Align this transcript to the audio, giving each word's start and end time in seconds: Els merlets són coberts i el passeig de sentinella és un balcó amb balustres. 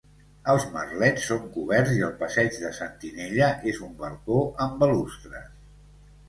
Els 0.51 0.63
merlets 0.75 1.27
són 1.31 1.43
coberts 1.57 1.93
i 1.97 2.01
el 2.07 2.15
passeig 2.21 2.57
de 2.63 2.71
sentinella 2.79 3.51
és 3.73 3.83
un 3.89 3.93
balcó 4.01 4.41
amb 4.67 4.83
balustres. 4.87 5.47